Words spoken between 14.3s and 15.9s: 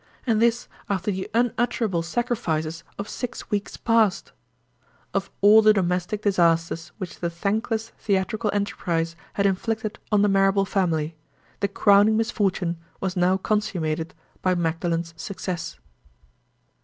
by Magdalen's success.